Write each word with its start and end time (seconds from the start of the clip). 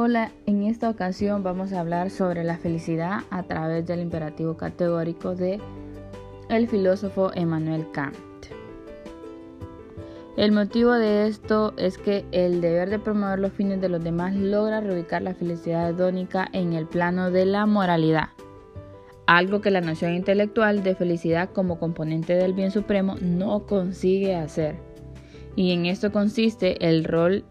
Hola, 0.00 0.30
en 0.46 0.62
esta 0.62 0.88
ocasión 0.90 1.42
vamos 1.42 1.72
a 1.72 1.80
hablar 1.80 2.10
sobre 2.10 2.44
la 2.44 2.56
felicidad 2.56 3.22
a 3.30 3.42
través 3.42 3.84
del 3.84 3.98
imperativo 3.98 4.56
categórico 4.56 5.34
de 5.34 5.60
el 6.48 6.68
filósofo 6.68 7.32
Emmanuel 7.34 7.84
Kant. 7.90 8.14
El 10.36 10.52
motivo 10.52 10.92
de 10.92 11.26
esto 11.26 11.74
es 11.76 11.98
que 11.98 12.24
el 12.30 12.60
deber 12.60 12.90
de 12.90 13.00
promover 13.00 13.40
los 13.40 13.52
fines 13.52 13.80
de 13.80 13.88
los 13.88 14.04
demás 14.04 14.36
logra 14.36 14.80
reubicar 14.80 15.22
la 15.22 15.34
felicidad 15.34 15.90
hedónica 15.90 16.48
en 16.52 16.74
el 16.74 16.86
plano 16.86 17.32
de 17.32 17.44
la 17.44 17.66
moralidad, 17.66 18.28
algo 19.26 19.60
que 19.60 19.72
la 19.72 19.80
noción 19.80 20.14
intelectual 20.14 20.84
de 20.84 20.94
felicidad 20.94 21.50
como 21.50 21.80
componente 21.80 22.34
del 22.34 22.52
bien 22.52 22.70
supremo 22.70 23.16
no 23.20 23.66
consigue 23.66 24.36
hacer. 24.36 24.76
Y 25.56 25.72
en 25.72 25.86
esto 25.86 26.12
consiste 26.12 26.88
el 26.88 27.02
rol 27.02 27.44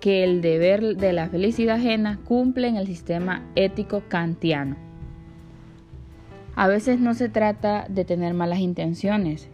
que 0.00 0.24
el 0.24 0.40
deber 0.40 0.96
de 0.96 1.12
la 1.12 1.28
felicidad 1.28 1.76
ajena 1.76 2.18
cumple 2.24 2.68
en 2.68 2.76
el 2.76 2.86
sistema 2.86 3.44
ético 3.54 4.02
kantiano. 4.08 4.76
A 6.54 6.66
veces 6.66 6.98
no 7.00 7.14
se 7.14 7.28
trata 7.28 7.86
de 7.88 8.04
tener 8.04 8.34
malas 8.34 8.58
intenciones, 8.58 9.48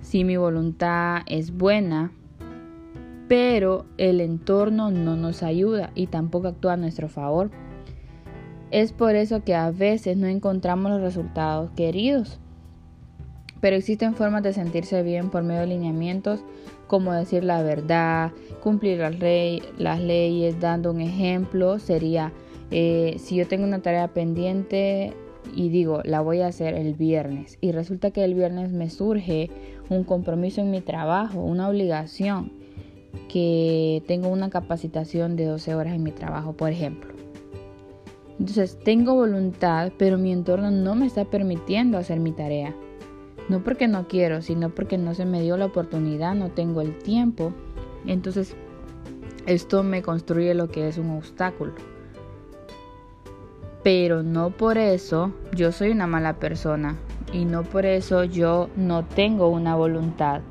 si 0.00 0.24
mi 0.24 0.36
voluntad 0.36 1.22
es 1.26 1.56
buena, 1.56 2.12
pero 3.28 3.84
el 3.98 4.20
entorno 4.20 4.90
no 4.90 5.16
nos 5.16 5.42
ayuda 5.42 5.90
y 5.94 6.06
tampoco 6.06 6.48
actúa 6.48 6.74
a 6.74 6.76
nuestro 6.78 7.08
favor. 7.08 7.50
Es 8.70 8.92
por 8.92 9.14
eso 9.14 9.44
que 9.44 9.54
a 9.54 9.70
veces 9.70 10.16
no 10.16 10.26
encontramos 10.26 10.90
los 10.92 11.00
resultados 11.00 11.70
queridos. 11.72 12.40
Pero 13.60 13.76
existen 13.76 14.14
formas 14.14 14.42
de 14.42 14.52
sentirse 14.52 15.02
bien 15.02 15.30
por 15.30 15.42
medio 15.42 15.60
de 15.62 15.66
lineamientos 15.68 16.44
como 16.88 17.12
decir 17.12 17.44
la 17.44 17.62
verdad, 17.62 18.32
cumplir 18.60 18.98
las, 18.98 19.14
las 19.78 20.00
leyes, 20.00 20.58
dando 20.58 20.90
un 20.90 21.00
ejemplo. 21.00 21.78
Sería, 21.78 22.32
eh, 22.72 23.16
si 23.18 23.36
yo 23.36 23.46
tengo 23.46 23.64
una 23.64 23.80
tarea 23.80 24.08
pendiente 24.08 25.12
y 25.54 25.68
digo, 25.68 26.00
la 26.04 26.20
voy 26.20 26.40
a 26.40 26.48
hacer 26.48 26.74
el 26.74 26.94
viernes 26.94 27.58
y 27.60 27.72
resulta 27.72 28.10
que 28.10 28.24
el 28.24 28.34
viernes 28.34 28.72
me 28.72 28.90
surge 28.90 29.50
un 29.88 30.02
compromiso 30.02 30.62
en 30.62 30.70
mi 30.70 30.80
trabajo, 30.80 31.40
una 31.40 31.68
obligación, 31.68 32.52
que 33.28 34.02
tengo 34.06 34.28
una 34.28 34.50
capacitación 34.50 35.36
de 35.36 35.44
12 35.44 35.74
horas 35.74 35.94
en 35.94 36.02
mi 36.02 36.10
trabajo, 36.10 36.54
por 36.54 36.70
ejemplo. 36.70 37.12
Entonces 38.38 38.78
tengo 38.82 39.14
voluntad, 39.14 39.92
pero 39.98 40.16
mi 40.16 40.32
entorno 40.32 40.70
no 40.70 40.94
me 40.94 41.06
está 41.06 41.24
permitiendo 41.24 41.98
hacer 41.98 42.20
mi 42.20 42.32
tarea. 42.32 42.74
No 43.48 43.60
porque 43.60 43.88
no 43.88 44.08
quiero, 44.08 44.42
sino 44.42 44.70
porque 44.70 44.98
no 44.98 45.14
se 45.14 45.24
me 45.24 45.40
dio 45.40 45.56
la 45.56 45.66
oportunidad, 45.66 46.34
no 46.34 46.50
tengo 46.50 46.80
el 46.82 46.98
tiempo. 46.98 47.52
Entonces, 48.06 48.54
esto 49.46 49.82
me 49.82 50.02
construye 50.02 50.54
lo 50.54 50.68
que 50.68 50.88
es 50.88 50.98
un 50.98 51.10
obstáculo. 51.10 51.72
Pero 53.82 54.22
no 54.22 54.50
por 54.50 54.76
eso 54.76 55.32
yo 55.54 55.72
soy 55.72 55.90
una 55.90 56.06
mala 56.06 56.34
persona 56.34 56.96
y 57.32 57.44
no 57.44 57.62
por 57.62 57.86
eso 57.86 58.24
yo 58.24 58.68
no 58.76 59.04
tengo 59.04 59.48
una 59.48 59.74
voluntad. 59.74 60.42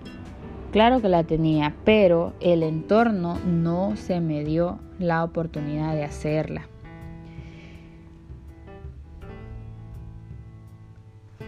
Claro 0.71 1.01
que 1.01 1.09
la 1.09 1.23
tenía, 1.23 1.75
pero 1.83 2.33
el 2.39 2.63
entorno 2.63 3.37
no 3.45 3.95
se 3.95 4.19
me 4.19 4.43
dio 4.43 4.79
la 4.97 5.23
oportunidad 5.23 5.93
de 5.93 6.03
hacerla. 6.03 6.67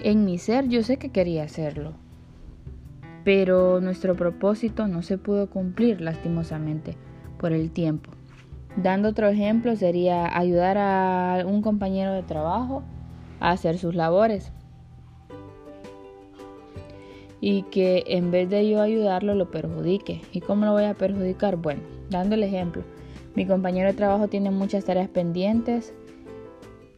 En 0.02 0.24
mi 0.24 0.38
ser 0.38 0.70
yo 0.70 0.82
sé 0.82 0.96
que 0.96 1.10
quería 1.10 1.44
hacerlo, 1.44 1.92
pero 3.26 3.82
nuestro 3.82 4.16
propósito 4.16 4.88
no 4.88 5.04
se 5.04 5.18
pudo 5.18 5.50
cumplir 5.50 6.00
lastimosamente 6.00 6.96
por 7.38 7.52
el 7.52 7.70
tiempo. 7.70 8.12
Dando 8.78 9.10
otro 9.10 9.28
ejemplo 9.28 9.76
sería 9.76 10.38
ayudar 10.38 10.78
a 10.78 11.44
un 11.46 11.62
compañero 11.62 12.14
de 12.14 12.24
trabajo 12.24 12.82
a 13.42 13.52
hacer 13.52 13.78
sus 13.78 13.94
labores 13.94 14.54
y 17.42 17.64
que 17.64 18.06
en 18.08 18.32
vez 18.32 18.50
de 18.50 18.70
yo 18.70 18.82
ayudarlo 18.82 19.36
lo 19.36 19.52
perjudique. 19.52 20.22
¿Y 20.32 20.40
cómo 20.40 20.66
lo 20.66 20.72
voy 20.72 20.86
a 20.86 20.94
perjudicar? 20.94 21.58
Bueno, 21.58 21.82
dando 22.10 22.36
el 22.36 22.44
ejemplo, 22.44 22.84
mi 23.36 23.46
compañero 23.46 23.90
de 23.90 23.96
trabajo 23.96 24.30
tiene 24.30 24.50
muchas 24.50 24.86
tareas 24.86 25.10
pendientes 25.10 25.94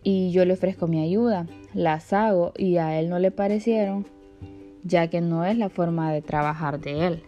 y 0.04 0.32
yo 0.32 0.46
le 0.46 0.54
ofrezco 0.54 0.88
mi 0.88 1.02
ayuda 1.02 1.48
las 1.74 2.12
hago 2.14 2.52
y 2.58 2.78
a 2.78 3.00
él 3.00 3.10
no 3.10 3.20
le 3.20 3.32
parecieron, 3.32 4.06
ya 4.84 5.08
que 5.08 5.22
no 5.22 5.46
es 5.46 5.58
la 5.58 5.70
forma 5.70 6.12
de 6.12 6.22
trabajar 6.22 6.80
de 6.80 7.08
él. 7.08 7.24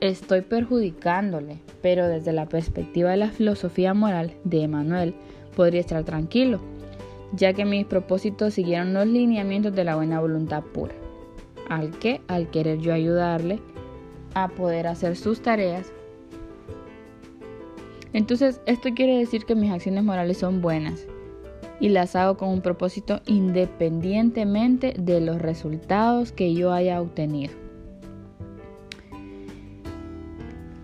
Estoy 0.00 0.42
perjudicándole, 0.42 1.58
pero 1.82 2.08
desde 2.08 2.32
la 2.32 2.46
perspectiva 2.46 3.10
de 3.10 3.16
la 3.18 3.30
filosofía 3.30 3.92
moral 3.92 4.32
de 4.44 4.62
Emanuel 4.62 5.14
podría 5.56 5.80
estar 5.80 6.04
tranquilo, 6.04 6.60
ya 7.32 7.52
que 7.52 7.64
mis 7.64 7.86
propósitos 7.86 8.54
siguieron 8.54 8.94
los 8.94 9.06
lineamientos 9.06 9.74
de 9.74 9.84
la 9.84 9.96
buena 9.96 10.20
voluntad 10.20 10.62
pura, 10.62 10.94
al 11.68 11.90
que, 11.98 12.20
al 12.28 12.50
querer 12.50 12.78
yo 12.78 12.94
ayudarle 12.94 13.60
a 14.34 14.48
poder 14.48 14.86
hacer 14.86 15.16
sus 15.16 15.42
tareas, 15.42 15.92
entonces 18.12 18.60
esto 18.66 18.88
quiere 18.94 19.18
decir 19.18 19.44
que 19.44 19.54
mis 19.54 19.70
acciones 19.70 20.02
morales 20.02 20.38
son 20.38 20.60
buenas 20.60 21.06
y 21.80 21.88
las 21.88 22.14
hago 22.14 22.36
con 22.36 22.50
un 22.50 22.60
propósito 22.60 23.20
independientemente 23.26 24.94
de 24.98 25.20
los 25.20 25.40
resultados 25.40 26.30
que 26.30 26.54
yo 26.54 26.72
haya 26.72 27.00
obtenido. 27.00 27.54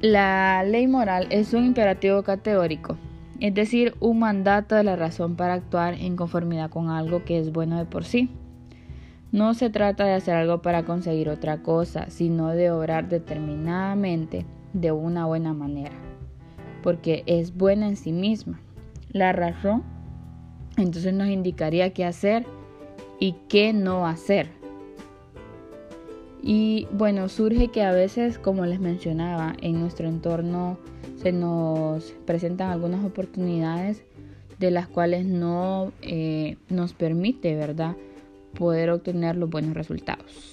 La 0.00 0.62
ley 0.64 0.86
moral 0.86 1.26
es 1.30 1.52
un 1.52 1.64
imperativo 1.64 2.22
categórico, 2.22 2.96
es 3.40 3.54
decir, 3.54 3.94
un 4.00 4.18
mandato 4.18 4.74
de 4.74 4.84
la 4.84 4.96
razón 4.96 5.36
para 5.36 5.54
actuar 5.54 5.94
en 5.94 6.16
conformidad 6.16 6.70
con 6.70 6.90
algo 6.90 7.24
que 7.24 7.38
es 7.38 7.52
bueno 7.52 7.78
de 7.78 7.84
por 7.84 8.04
sí. 8.04 8.30
No 9.32 9.54
se 9.54 9.68
trata 9.68 10.04
de 10.04 10.14
hacer 10.14 10.34
algo 10.34 10.62
para 10.62 10.84
conseguir 10.84 11.28
otra 11.28 11.62
cosa, 11.62 12.08
sino 12.08 12.48
de 12.48 12.70
obrar 12.70 13.08
determinadamente 13.08 14.46
de 14.72 14.92
una 14.92 15.26
buena 15.26 15.52
manera, 15.52 15.96
porque 16.82 17.22
es 17.26 17.56
buena 17.56 17.88
en 17.88 17.96
sí 17.96 18.12
misma. 18.12 18.60
La 19.10 19.32
razón 19.32 19.82
entonces 20.76 21.12
nos 21.12 21.28
indicaría 21.28 21.92
qué 21.92 22.04
hacer 22.04 22.44
y 23.18 23.34
qué 23.48 23.72
no 23.72 24.06
hacer. 24.06 24.48
Y 26.42 26.86
bueno, 26.92 27.28
surge 27.28 27.68
que 27.68 27.82
a 27.82 27.90
veces, 27.90 28.38
como 28.38 28.66
les 28.66 28.78
mencionaba, 28.78 29.54
en 29.62 29.80
nuestro 29.80 30.08
entorno 30.08 30.78
se 31.16 31.32
nos 31.32 32.14
presentan 32.24 32.70
algunas 32.70 33.04
oportunidades 33.04 34.04
de 34.58 34.70
las 34.70 34.86
cuales 34.86 35.26
no 35.26 35.92
eh, 36.02 36.56
nos 36.68 36.92
permite, 36.92 37.56
¿verdad?, 37.56 37.96
poder 38.56 38.90
obtener 38.90 39.36
los 39.36 39.50
buenos 39.50 39.74
resultados. 39.74 40.52